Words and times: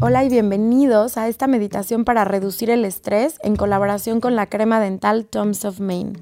Hola 0.00 0.22
y 0.22 0.28
bienvenidos 0.28 1.16
a 1.16 1.26
esta 1.26 1.48
meditación 1.48 2.04
para 2.04 2.24
reducir 2.24 2.70
el 2.70 2.84
estrés 2.84 3.34
en 3.42 3.56
colaboración 3.56 4.20
con 4.20 4.36
la 4.36 4.46
crema 4.46 4.78
dental 4.78 5.26
Toms 5.26 5.64
of 5.64 5.80
Maine. 5.80 6.12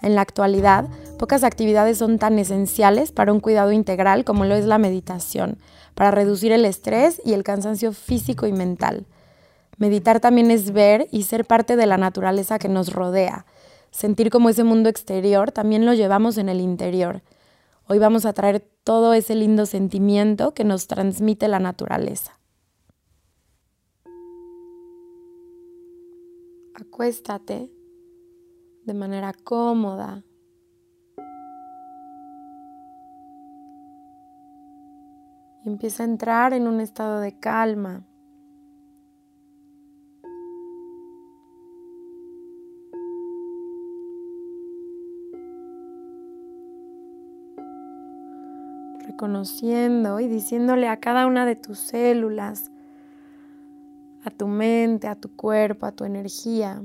En 0.00 0.14
la 0.14 0.20
actualidad, 0.20 0.86
pocas 1.18 1.42
actividades 1.42 1.98
son 1.98 2.20
tan 2.20 2.38
esenciales 2.38 3.10
para 3.10 3.32
un 3.32 3.40
cuidado 3.40 3.72
integral 3.72 4.24
como 4.24 4.44
lo 4.44 4.54
es 4.54 4.64
la 4.64 4.78
meditación, 4.78 5.58
para 5.96 6.12
reducir 6.12 6.52
el 6.52 6.64
estrés 6.64 7.20
y 7.24 7.32
el 7.32 7.42
cansancio 7.42 7.92
físico 7.92 8.46
y 8.46 8.52
mental. 8.52 9.06
Meditar 9.76 10.20
también 10.20 10.52
es 10.52 10.70
ver 10.70 11.08
y 11.10 11.24
ser 11.24 11.44
parte 11.44 11.74
de 11.74 11.86
la 11.86 11.96
naturaleza 11.96 12.60
que 12.60 12.68
nos 12.68 12.92
rodea, 12.92 13.44
sentir 13.90 14.30
como 14.30 14.50
ese 14.50 14.62
mundo 14.62 14.88
exterior 14.88 15.50
también 15.50 15.84
lo 15.84 15.94
llevamos 15.94 16.38
en 16.38 16.48
el 16.48 16.60
interior. 16.60 17.22
Hoy 17.88 17.98
vamos 17.98 18.24
a 18.24 18.34
traer 18.34 18.64
todo 18.84 19.14
ese 19.14 19.34
lindo 19.34 19.66
sentimiento 19.66 20.54
que 20.54 20.62
nos 20.62 20.86
transmite 20.86 21.48
la 21.48 21.58
naturaleza. 21.58 22.39
Acuéstate 26.80 27.70
de 28.86 28.94
manera 28.94 29.34
cómoda. 29.44 30.24
Y 35.62 35.68
empieza 35.68 36.04
a 36.04 36.06
entrar 36.06 36.54
en 36.54 36.66
un 36.66 36.80
estado 36.80 37.20
de 37.20 37.38
calma. 37.38 38.06
Reconociendo 49.06 50.18
y 50.20 50.28
diciéndole 50.28 50.88
a 50.88 50.98
cada 50.98 51.26
una 51.26 51.44
de 51.44 51.56
tus 51.56 51.78
células, 51.78 52.70
a 54.24 54.30
tu 54.30 54.46
mente, 54.46 55.08
a 55.08 55.16
tu 55.16 55.34
cuerpo, 55.34 55.86
a 55.86 55.92
tu 55.92 56.04
energía, 56.04 56.82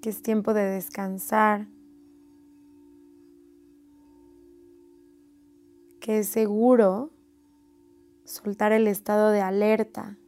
que 0.00 0.10
es 0.10 0.22
tiempo 0.22 0.54
de 0.54 0.62
descansar, 0.62 1.68
que 6.00 6.20
es 6.20 6.28
seguro 6.28 7.10
soltar 8.24 8.72
el 8.72 8.88
estado 8.88 9.30
de 9.30 9.42
alerta 9.42 10.18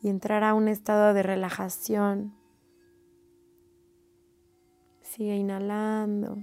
y 0.00 0.08
entrar 0.08 0.44
a 0.44 0.54
un 0.54 0.68
estado 0.68 1.12
de 1.12 1.22
relajación. 1.22 2.34
Sigue 5.00 5.36
inhalando, 5.36 6.38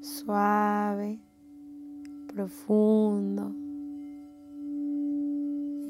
suave, 0.00 1.20
profundo 2.34 3.59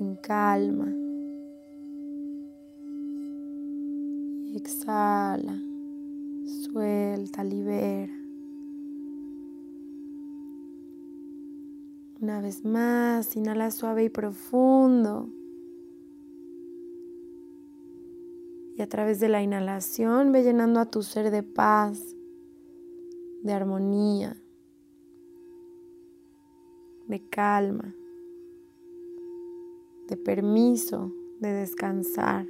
en 0.01 0.17
calma. 0.17 0.93
Exhala, 4.55 5.63
suelta, 6.47 7.45
libera. 7.45 8.13
Una 12.21 12.41
vez 12.41 12.65
más, 12.65 13.37
inhala 13.37 13.71
suave 13.71 14.05
y 14.05 14.09
profundo. 14.09 15.29
Y 18.77 18.83
a 18.83 18.89
través 18.89 19.21
de 19.21 19.29
la 19.29 19.43
inhalación 19.43 20.33
ve 20.33 20.43
llenando 20.43 20.81
a 20.81 20.87
tu 20.87 21.03
ser 21.03 21.31
de 21.31 21.43
paz, 21.43 22.17
de 23.43 23.53
armonía, 23.53 24.37
de 27.07 27.21
calma 27.29 27.95
de 30.11 30.17
permiso 30.17 31.15
de 31.39 31.53
descansar. 31.53 32.47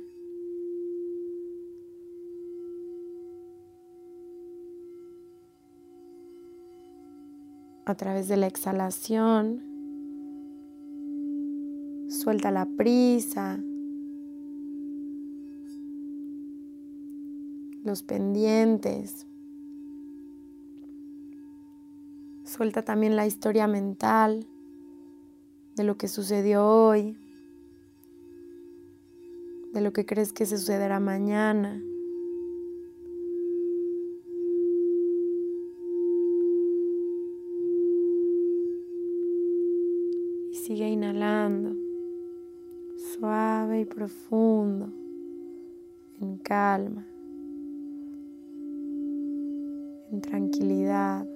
A 7.84 7.94
través 7.94 8.28
de 8.28 8.38
la 8.38 8.46
exhalación, 8.46 9.62
suelta 12.08 12.50
la 12.50 12.64
prisa, 12.64 13.60
los 17.84 18.02
pendientes. 18.02 19.26
Suelta 22.44 22.82
también 22.84 23.16
la 23.16 23.26
historia 23.26 23.66
mental 23.66 24.46
de 25.76 25.84
lo 25.84 25.98
que 25.98 26.08
sucedió 26.08 26.66
hoy, 26.66 27.16
de 29.72 29.80
lo 29.80 29.92
que 29.92 30.04
crees 30.04 30.32
que 30.32 30.46
se 30.46 30.58
sucederá 30.58 30.98
mañana. 31.00 31.82
Y 40.50 40.54
sigue 40.54 40.88
inhalando, 40.88 41.76
suave 42.96 43.82
y 43.82 43.84
profundo, 43.84 44.92
en 46.20 46.36
calma, 46.38 47.06
en 50.10 50.20
tranquilidad. 50.20 51.29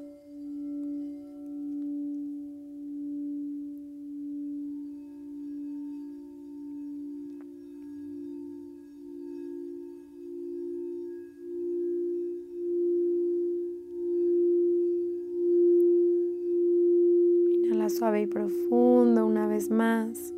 Y 18.21 18.27
profundo 18.27 19.27
una 19.27 19.47
vez 19.47 19.71
más. 19.71 20.33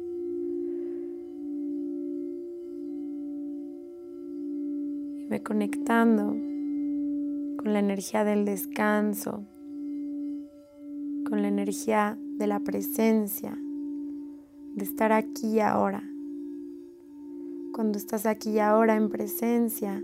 Y 5.18 5.26
ve 5.28 5.42
conectando 5.42 6.28
con 7.56 7.72
la 7.72 7.78
energía 7.78 8.24
del 8.24 8.44
descanso, 8.44 9.44
con 11.28 11.42
la 11.42 11.48
energía 11.48 12.18
de 12.38 12.46
la 12.46 12.60
presencia, 12.60 13.58
de 14.74 14.84
estar 14.84 15.12
aquí 15.12 15.60
ahora. 15.60 16.02
Cuando 17.72 17.98
estás 17.98 18.26
aquí 18.26 18.58
ahora 18.58 18.96
en 18.96 19.08
presencia, 19.10 20.02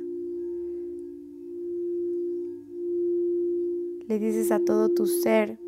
le 4.08 4.18
dices 4.18 4.50
a 4.50 4.58
todo 4.58 4.90
tu 4.90 5.06
ser, 5.06 5.58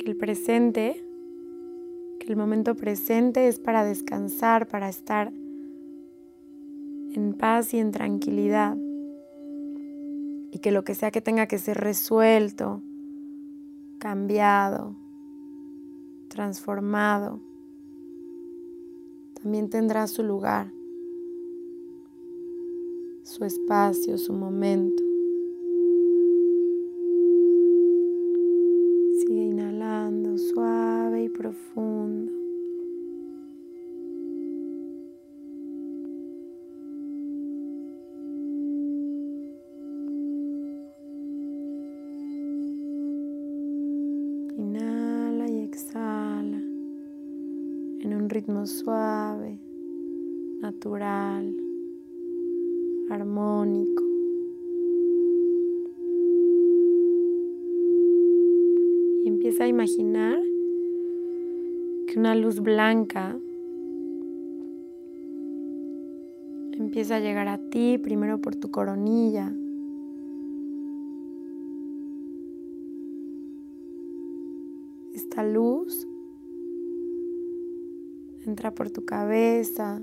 que 0.00 0.10
el 0.10 0.16
presente, 0.16 1.04
que 2.18 2.26
el 2.26 2.36
momento 2.36 2.74
presente 2.74 3.48
es 3.48 3.58
para 3.58 3.84
descansar, 3.84 4.66
para 4.66 4.88
estar 4.88 5.30
en 7.14 7.34
paz 7.38 7.74
y 7.74 7.78
en 7.78 7.90
tranquilidad. 7.92 8.78
Y 10.52 10.58
que 10.60 10.72
lo 10.72 10.84
que 10.84 10.94
sea 10.94 11.10
que 11.10 11.20
tenga 11.20 11.46
que 11.46 11.58
ser 11.58 11.76
resuelto, 11.76 12.82
cambiado, 13.98 14.96
transformado, 16.28 17.40
también 19.34 19.68
tendrá 19.68 20.06
su 20.06 20.22
lugar, 20.22 20.72
su 23.22 23.44
espacio, 23.44 24.16
su 24.16 24.32
momento. 24.32 25.09
Ritmo 48.40 48.66
suave, 48.66 49.60
natural, 50.62 51.54
armónico. 53.10 54.02
Y 59.22 59.28
empieza 59.28 59.64
a 59.64 59.68
imaginar 59.68 60.40
que 62.06 62.18
una 62.18 62.34
luz 62.34 62.60
blanca 62.60 63.38
empieza 66.72 67.16
a 67.16 67.20
llegar 67.20 67.48
a 67.48 67.58
ti 67.58 67.98
primero 67.98 68.40
por 68.40 68.56
tu 68.56 68.70
coronilla, 68.70 69.54
Esta 75.12 75.44
luz 75.44 76.08
entra 78.46 78.74
por 78.74 78.90
tu 78.90 79.04
cabeza 79.04 80.02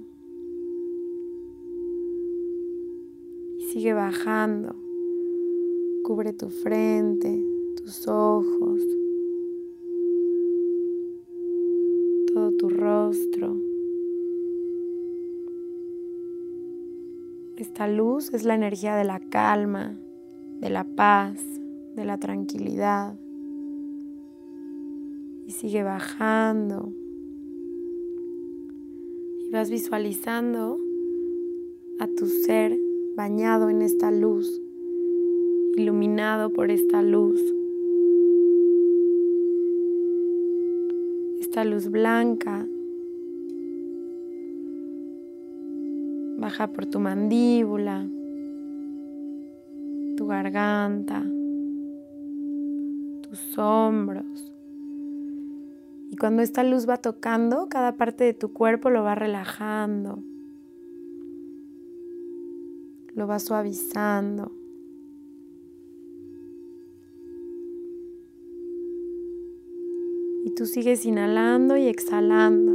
y 3.57 3.63
sigue 3.65 3.93
bajando. 3.93 4.75
Cubre 6.03 6.33
tu 6.33 6.49
frente, 6.49 7.43
tus 7.75 8.07
ojos, 8.07 8.81
todo 12.33 12.51
tu 12.57 12.69
rostro. 12.69 13.57
Esta 17.57 17.87
luz 17.87 18.33
es 18.33 18.45
la 18.45 18.53
energía 18.53 18.95
de 18.95 19.03
la 19.03 19.19
calma, 19.19 19.99
de 20.59 20.69
la 20.69 20.83
paz, 20.83 21.41
de 21.95 22.05
la 22.05 22.19
tranquilidad. 22.19 23.19
Y 25.47 25.51
sigue 25.51 25.81
bajando. 25.81 26.93
Y 29.47 29.51
vas 29.51 29.69
visualizando 29.69 30.77
a 31.99 32.07
tu 32.07 32.25
ser 32.25 32.77
bañado 33.15 33.69
en 33.69 33.81
esta 33.81 34.11
luz, 34.11 34.61
iluminado 35.75 36.51
por 36.51 36.69
esta 36.69 37.01
luz. 37.01 37.41
Esta 41.39 41.63
luz 41.63 41.89
blanca 41.89 42.67
baja 46.37 46.67
por 46.67 46.85
tu 46.85 46.99
mandíbula, 46.99 48.07
tu 50.15 50.27
garganta, 50.27 51.23
tus 53.21 53.57
hombros. 53.57 54.56
Y 56.09 56.15
cuando 56.15 56.41
esta 56.41 56.63
luz 56.63 56.87
va 56.87 56.97
tocando, 56.97 57.67
cada 57.69 57.97
parte 57.97 58.23
de 58.23 58.33
tu 58.33 58.53
cuerpo 58.53 58.89
lo 58.89 59.03
va 59.03 59.15
relajando, 59.15 60.23
lo 63.13 63.27
va 63.27 63.39
suavizando. 63.39 64.51
Y 70.45 70.51
tú 70.51 70.65
sigues 70.65 71.05
inhalando 71.05 71.75
y 71.75 71.87
exhalando, 71.87 72.73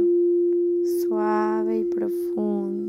suave 1.01 1.79
y 1.79 1.85
profundo. 1.85 2.82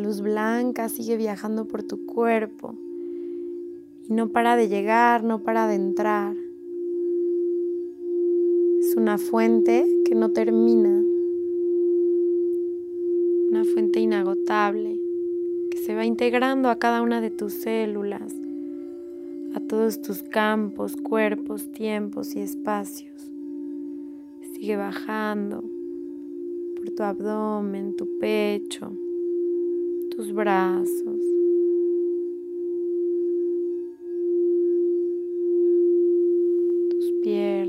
Luz 0.00 0.20
blanca 0.20 0.88
sigue 0.88 1.16
viajando 1.16 1.66
por 1.66 1.82
tu 1.82 2.06
cuerpo 2.06 2.74
y 4.08 4.12
no 4.12 4.30
para 4.30 4.56
de 4.56 4.68
llegar, 4.68 5.22
no 5.22 5.42
para 5.42 5.68
de 5.68 5.76
entrar. 5.76 6.36
Es 8.80 8.96
una 8.96 9.18
fuente 9.18 9.86
que 10.04 10.16
no 10.16 10.32
termina, 10.32 11.04
una 13.50 13.64
fuente 13.64 14.00
inagotable 14.00 15.00
que 15.70 15.78
se 15.78 15.94
va 15.94 16.04
integrando 16.04 16.68
a 16.68 16.78
cada 16.80 17.02
una 17.02 17.20
de 17.20 17.30
tus 17.30 17.52
células, 17.52 18.34
a 19.54 19.60
todos 19.60 20.02
tus 20.02 20.24
campos, 20.24 20.96
cuerpos, 20.96 21.70
tiempos 21.70 22.34
y 22.34 22.40
espacios. 22.40 23.30
Sigue 24.54 24.76
bajando 24.76 25.62
por 26.76 26.90
tu 26.90 27.02
abdomen, 27.02 27.94
tu 27.94 28.18
pecho, 28.18 28.92
tus 30.20 30.32
brazos. 30.32 31.22
tus 36.90 37.12
piernas. 37.22 37.59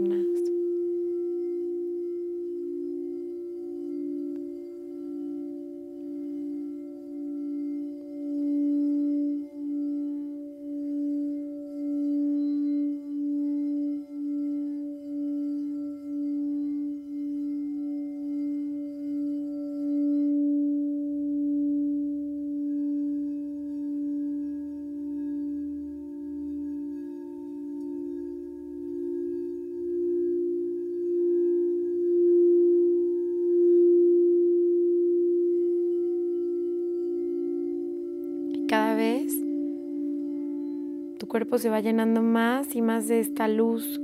Cuerpo 41.32 41.58
se 41.58 41.70
va 41.70 41.80
llenando 41.80 42.22
más 42.22 42.76
y 42.76 42.82
más 42.82 43.08
de 43.08 43.22
esta 43.22 43.48
luz, 43.48 44.02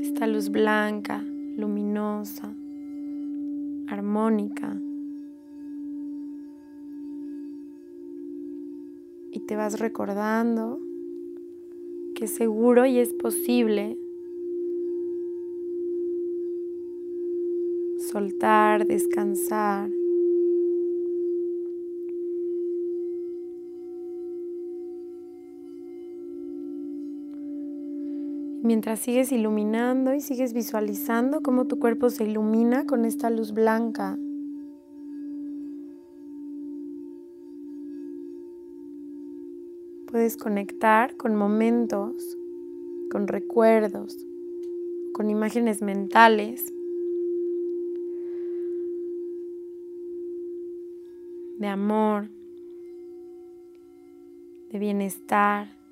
esta 0.00 0.28
luz 0.28 0.50
blanca, 0.50 1.20
luminosa, 1.56 2.54
armónica. 3.88 4.80
Y 9.32 9.40
te 9.40 9.56
vas 9.56 9.80
recordando 9.80 10.78
que 12.14 12.26
es 12.26 12.30
seguro 12.30 12.86
y 12.86 13.00
es 13.00 13.12
posible 13.14 13.98
soltar, 17.98 18.86
descansar 18.86 19.90
mientras 28.64 28.98
sigues 28.98 29.30
iluminando 29.30 30.14
y 30.14 30.22
sigues 30.22 30.54
visualizando 30.54 31.42
cómo 31.42 31.66
tu 31.66 31.78
cuerpo 31.78 32.08
se 32.08 32.24
ilumina 32.24 32.86
con 32.86 33.04
esta 33.04 33.28
luz 33.28 33.52
blanca. 33.52 34.16
Puedes 40.10 40.38
conectar 40.38 41.14
con 41.18 41.36
momentos, 41.36 42.38
con 43.10 43.28
recuerdos, 43.28 44.16
con 45.12 45.28
imágenes 45.28 45.82
mentales 45.82 46.72
de 51.58 51.66
amor, 51.66 52.30
de 54.70 54.78
bienestar 54.78 55.83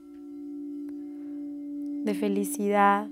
de 2.04 2.14
felicidad. 2.14 3.08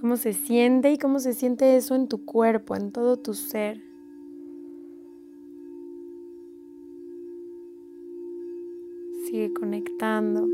¿Cómo 0.00 0.16
se 0.16 0.32
siente 0.32 0.92
y 0.92 0.98
cómo 0.98 1.18
se 1.18 1.34
siente 1.34 1.76
eso 1.76 1.94
en 1.94 2.08
tu 2.08 2.24
cuerpo, 2.24 2.76
en 2.76 2.92
todo 2.92 3.16
tu 3.16 3.34
ser? 3.34 3.82
Sigue 9.24 9.52
conectando 9.52 10.48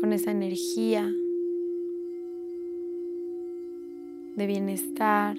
con 0.00 0.12
esa 0.12 0.30
energía 0.32 1.10
de 4.36 4.46
bienestar, 4.46 5.36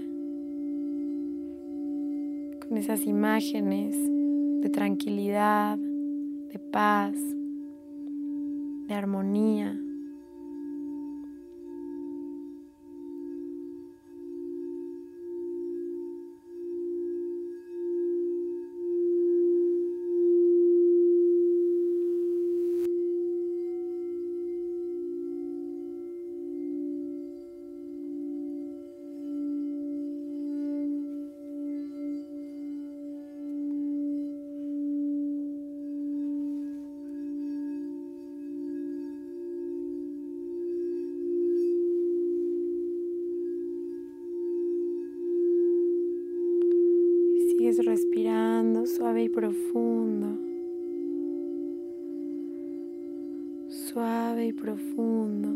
con 2.68 2.78
esas 2.78 3.06
imágenes 3.06 3.98
de 4.62 4.70
tranquilidad, 4.70 5.78
de 5.78 6.60
paz 6.72 7.16
de 8.94 9.00
armonía. 9.00 9.80
Respirando 47.80 48.86
suave 48.86 49.24
y 49.24 49.30
profundo. 49.30 50.40
Suave 53.70 54.48
y 54.48 54.54
profundo. 54.54 55.50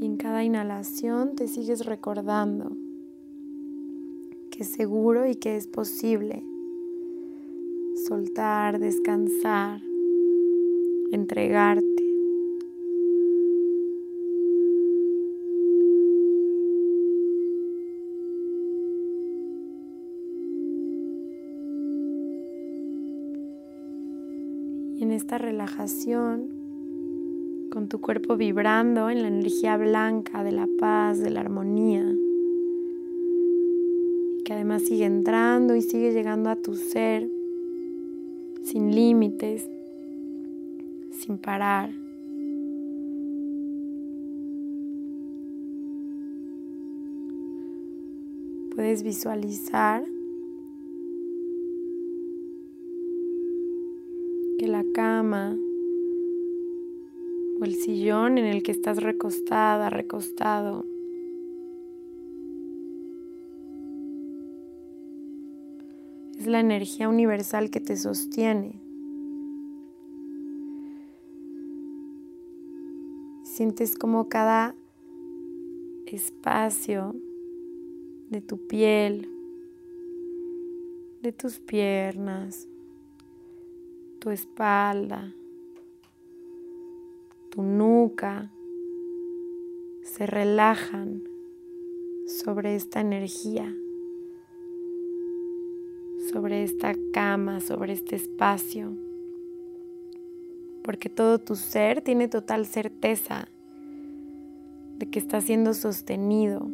Y 0.00 0.06
en 0.06 0.16
cada 0.16 0.44
inhalación 0.44 1.34
te 1.36 1.48
sigues 1.48 1.86
recordando 1.86 2.76
que 4.50 4.62
es 4.62 4.68
seguro 4.68 5.26
y 5.26 5.34
que 5.34 5.56
es 5.56 5.66
posible 5.66 6.44
soltar, 8.06 8.78
descansar, 8.78 9.80
entregarte. 11.10 11.83
Esta 25.24 25.38
relajación, 25.38 26.50
con 27.72 27.88
tu 27.88 27.98
cuerpo 27.98 28.36
vibrando 28.36 29.08
en 29.08 29.22
la 29.22 29.28
energía 29.28 29.78
blanca 29.78 30.44
de 30.44 30.52
la 30.52 30.68
paz, 30.78 31.18
de 31.18 31.30
la 31.30 31.40
armonía, 31.40 32.04
que 34.44 34.52
además 34.52 34.82
sigue 34.82 35.06
entrando 35.06 35.74
y 35.76 35.80
sigue 35.80 36.12
llegando 36.12 36.50
a 36.50 36.56
tu 36.56 36.74
ser 36.74 37.26
sin 38.64 38.94
límites, 38.94 39.66
sin 41.10 41.38
parar. 41.38 41.90
Puedes 48.74 49.02
visualizar 49.02 50.04
la 54.68 54.84
cama 54.92 55.56
o 57.60 57.64
el 57.64 57.74
sillón 57.74 58.38
en 58.38 58.46
el 58.46 58.62
que 58.62 58.72
estás 58.72 59.02
recostada, 59.02 59.90
recostado, 59.90 60.84
es 66.38 66.46
la 66.46 66.60
energía 66.60 67.08
universal 67.08 67.70
que 67.70 67.80
te 67.80 67.96
sostiene. 67.96 68.80
Sientes 73.44 73.96
como 73.96 74.28
cada 74.28 74.74
espacio 76.06 77.14
de 78.30 78.40
tu 78.40 78.66
piel, 78.66 79.28
de 81.22 81.32
tus 81.32 81.60
piernas, 81.60 82.68
tu 84.24 84.30
espalda, 84.30 85.34
tu 87.50 87.62
nuca, 87.62 88.50
se 90.02 90.24
relajan 90.24 91.22
sobre 92.26 92.74
esta 92.74 93.02
energía 93.02 93.70
sobre 96.32 96.62
esta 96.62 96.94
cama, 97.12 97.60
sobre 97.60 97.92
este 97.92 98.16
espacio, 98.16 98.96
porque 100.82 101.10
todo 101.10 101.38
tu 101.38 101.54
ser 101.54 102.00
tiene 102.00 102.28
total 102.28 102.64
certeza 102.64 103.46
de 104.98 105.10
que 105.10 105.18
está 105.18 105.42
siendo 105.42 105.74
sostenido. 105.74 106.66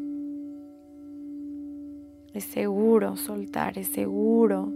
Es 2.32 2.44
seguro 2.44 3.16
soltar, 3.16 3.76
es 3.76 3.88
seguro 3.88 4.72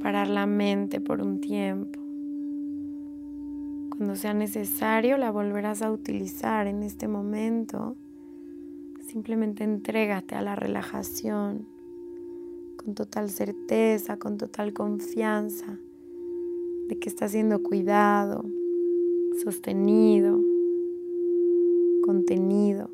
parar 0.00 0.28
la 0.28 0.46
mente 0.46 1.00
por 1.00 1.20
un 1.20 1.40
tiempo. 1.40 1.98
Cuando 3.96 4.16
sea 4.16 4.32
necesario 4.32 5.18
la 5.18 5.30
volverás 5.30 5.82
a 5.82 5.92
utilizar 5.92 6.66
en 6.66 6.82
este 6.82 7.06
momento. 7.06 7.96
Simplemente 9.06 9.62
entrégate 9.62 10.36
a 10.36 10.42
la 10.42 10.56
relajación 10.56 11.66
con 12.76 12.94
total 12.94 13.28
certeza, 13.28 14.18
con 14.18 14.38
total 14.38 14.72
confianza 14.72 15.78
de 16.88 16.98
que 16.98 17.08
está 17.08 17.28
siendo 17.28 17.62
cuidado, 17.62 18.44
sostenido, 19.44 20.40
contenido. 22.02 22.90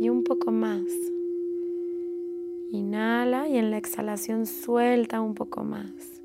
Y 0.00 0.08
un 0.08 0.24
poco 0.24 0.50
más. 0.50 1.17
Inhala 2.70 3.48
y 3.48 3.56
en 3.56 3.70
la 3.70 3.78
exhalación 3.78 4.44
suelta 4.44 5.22
un 5.22 5.34
poco 5.34 5.64
más. 5.64 6.20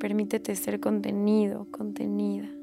Permítete 0.00 0.56
ser 0.56 0.80
contenido, 0.80 1.66
contenida. 1.70 2.53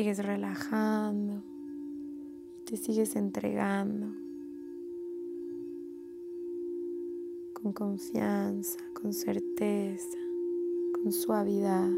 Sigues 0.00 0.24
relajando. 0.24 1.42
Te 2.64 2.78
sigues 2.78 3.16
entregando. 3.16 4.06
Con 7.52 7.74
confianza, 7.74 8.78
con 8.94 9.12
certeza, 9.12 10.16
con 10.94 11.12
suavidad. 11.12 11.90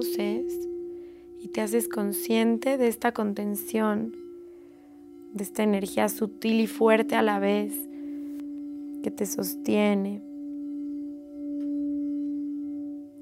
Y 0.00 1.48
te 1.48 1.60
haces 1.60 1.88
consciente 1.88 2.78
de 2.78 2.86
esta 2.86 3.12
contención, 3.12 4.14
de 5.32 5.42
esta 5.42 5.64
energía 5.64 6.08
sutil 6.08 6.60
y 6.60 6.66
fuerte 6.68 7.16
a 7.16 7.22
la 7.22 7.40
vez 7.40 7.72
que 9.02 9.10
te 9.10 9.26
sostiene, 9.26 10.22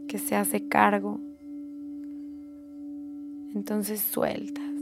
que 0.06 0.18
se 0.18 0.36
hace 0.36 0.68
cargo. 0.68 1.18
Entonces 3.54 4.00
sueltas, 4.00 4.74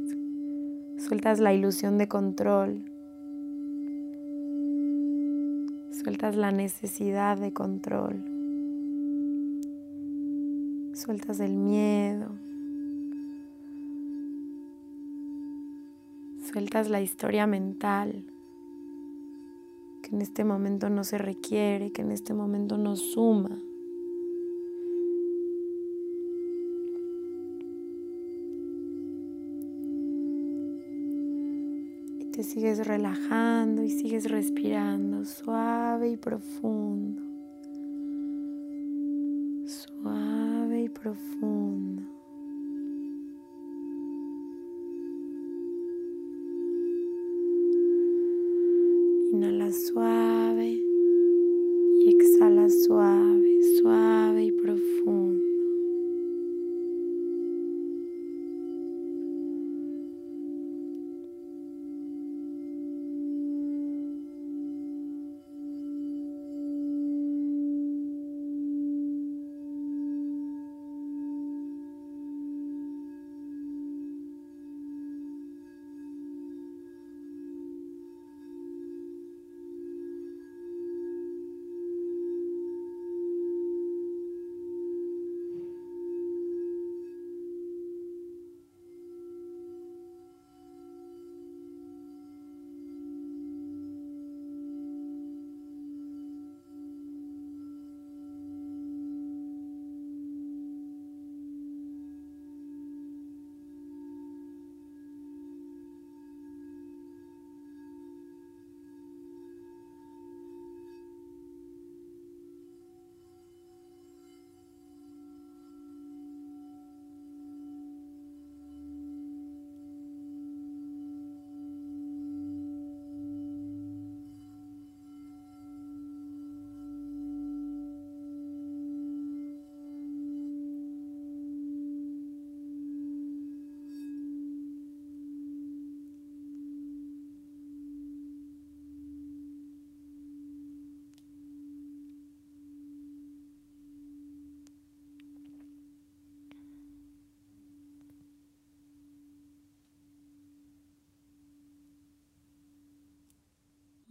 sueltas 0.99 1.39
la 1.39 1.55
ilusión 1.55 1.97
de 1.97 2.09
control, 2.09 2.91
sueltas 5.93 6.35
la 6.35 6.51
necesidad 6.51 7.39
de 7.39 7.53
control. 7.53 8.34
Sueltas 11.05 11.39
el 11.41 11.59
miedo. 11.59 12.31
Sueltas 16.51 16.89
la 16.89 17.03
historia 17.03 17.47
mental 17.47 18.25
que 20.03 20.15
en 20.15 20.23
este 20.23 20.45
momento 20.45 20.89
no 20.89 21.05
se 21.05 21.19
requiere, 21.19 21.93
que 21.93 22.01
en 22.01 22.11
este 22.11 22.33
momento 22.33 22.79
no 22.79 22.97
suma. 22.97 23.61
te 32.33 32.43
sigues 32.43 32.85
relajando 32.85 33.85
y 33.85 33.91
sigues 33.91 34.29
respirando 34.29 35.25
suave 35.25 36.09
y 36.09 36.17
profundo. 36.17 37.34
Profundo. 41.05 41.74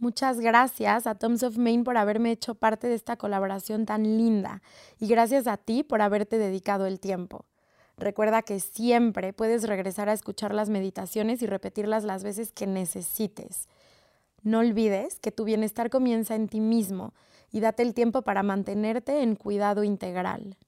Muchas 0.04 0.38
gracias 0.38 1.06
a 1.06 1.14
Toms 1.14 1.44
of 1.44 1.56
Maine 1.56 1.82
por 1.82 1.96
haberme 1.96 2.30
hecho 2.30 2.54
parte 2.54 2.88
de 2.88 2.94
esta 2.94 3.16
colaboración 3.16 3.86
tan 3.86 4.02
linda 4.18 4.60
y 5.00 5.06
gracias 5.06 5.46
a 5.46 5.56
ti 5.56 5.82
por 5.82 6.02
haberte 6.02 6.36
dedicado 6.36 6.84
el 6.84 7.00
tiempo. 7.00 7.46
Recuerda 7.96 8.42
que 8.42 8.60
siempre 8.60 9.32
puedes 9.32 9.66
regresar 9.66 10.10
a 10.10 10.12
escuchar 10.12 10.52
las 10.52 10.68
meditaciones 10.68 11.40
y 11.40 11.46
repetirlas 11.46 12.04
las 12.04 12.22
veces 12.22 12.52
que 12.52 12.66
necesites. 12.66 13.66
No 14.42 14.58
olvides 14.58 15.20
que 15.20 15.32
tu 15.32 15.44
bienestar 15.44 15.88
comienza 15.88 16.34
en 16.34 16.48
ti 16.48 16.60
mismo 16.60 17.14
y 17.50 17.60
date 17.60 17.82
el 17.82 17.94
tiempo 17.94 18.20
para 18.20 18.42
mantenerte 18.42 19.22
en 19.22 19.36
cuidado 19.36 19.84
integral. 19.84 20.58